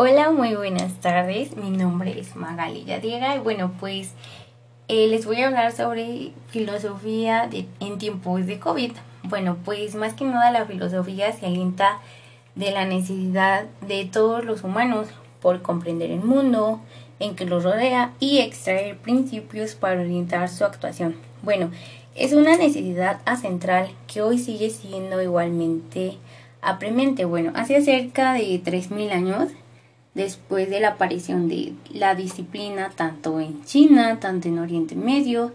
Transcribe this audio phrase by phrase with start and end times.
[0.00, 1.56] Hola, muy buenas tardes.
[1.56, 4.12] Mi nombre es Magali Yadiera y bueno, pues
[4.86, 8.92] eh, les voy a hablar sobre filosofía de, en tiempos de COVID.
[9.24, 11.98] Bueno, pues más que nada la filosofía se alienta
[12.54, 15.08] de la necesidad de todos los humanos
[15.42, 16.78] por comprender el mundo
[17.18, 21.16] en que los rodea y extraer principios para orientar su actuación.
[21.42, 21.72] Bueno,
[22.14, 26.18] es una necesidad central que hoy sigue siendo igualmente
[26.62, 27.24] apremente.
[27.24, 29.48] Bueno, hace cerca de 3.000 años
[30.18, 35.52] después de la aparición de la disciplina tanto en China, tanto en Oriente Medio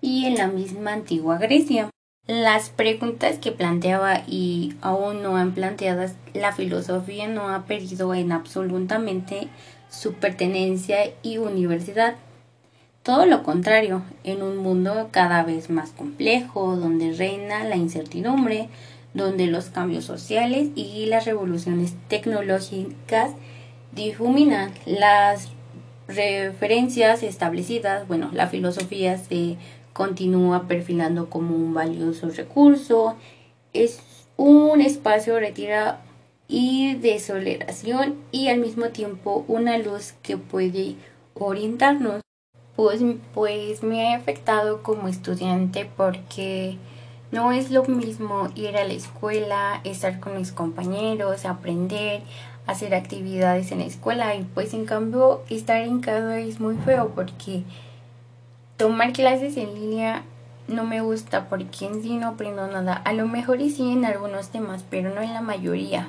[0.00, 1.90] y en la misma antigua Grecia.
[2.26, 8.32] Las preguntas que planteaba y aún no han planteadas, la filosofía no ha perdido en
[8.32, 9.48] absolutamente
[9.90, 12.16] su pertenencia y universidad.
[13.02, 18.68] Todo lo contrario, en un mundo cada vez más complejo, donde reina la incertidumbre,
[19.12, 23.32] donde los cambios sociales y las revoluciones tecnológicas
[23.92, 25.50] difuminan las
[26.08, 29.56] referencias establecidas, bueno, la filosofía se
[29.92, 33.16] continúa perfilando como un valioso recurso,
[33.72, 34.00] es
[34.36, 36.00] un espacio retira
[36.48, 40.96] y de soleración y al mismo tiempo una luz que puede
[41.34, 42.20] orientarnos.
[42.76, 43.00] Pues,
[43.32, 46.76] pues me ha afectado como estudiante porque
[47.32, 52.22] no es lo mismo ir a la escuela, estar con mis compañeros, aprender,
[52.66, 57.12] hacer actividades en la escuela y pues en cambio estar en casa es muy feo
[57.14, 57.62] porque
[58.76, 60.22] tomar clases en línea
[60.68, 62.94] no me gusta porque en sí no aprendo nada.
[63.04, 66.08] A lo mejor y sí en algunos temas, pero no en la mayoría.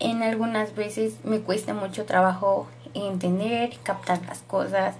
[0.00, 4.96] En algunas veces me cuesta mucho trabajo entender, captar las cosas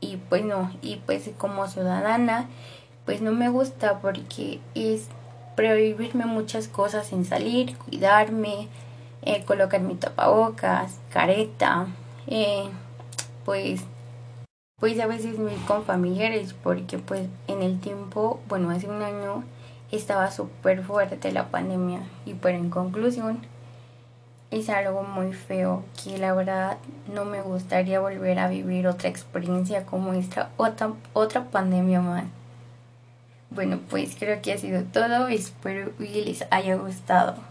[0.00, 2.48] y pues no, y pues como ciudadana
[3.04, 5.08] pues no me gusta porque es
[5.56, 8.68] prohibirme muchas cosas en salir, cuidarme,
[9.22, 11.86] eh, colocar mi tapabocas, careta,
[12.26, 12.68] eh,
[13.44, 13.82] pues
[14.78, 19.44] pues a veces me con familiares porque pues en el tiempo, bueno, hace un año
[19.92, 23.40] estaba súper fuerte la pandemia y pero en conclusión
[24.50, 26.78] es algo muy feo que la verdad
[27.12, 32.24] no me gustaría volver a vivir otra experiencia como esta otra, otra pandemia más.
[33.50, 37.49] Bueno, pues creo que ha sido todo, espero que les haya gustado.